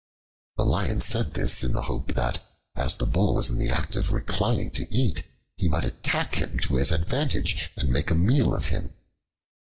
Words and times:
The 0.57 0.65
Lion 0.65 0.99
said 0.99 1.33
this 1.33 1.63
in 1.63 1.73
the 1.73 1.83
hope 1.83 2.15
that, 2.15 2.39
as 2.75 2.95
the 2.95 3.05
Bull 3.05 3.35
was 3.35 3.51
in 3.51 3.59
the 3.59 3.69
act 3.69 3.95
of 3.95 4.11
reclining 4.11 4.71
to 4.71 4.91
eat, 4.91 5.25
he 5.57 5.69
might 5.69 5.85
attack 5.85 6.33
him 6.41 6.57
to 6.61 6.77
advantage, 6.79 7.69
and 7.77 7.89
make 7.91 8.09
his 8.09 8.17
meal 8.17 8.55
on 8.55 8.63
him. 8.63 8.95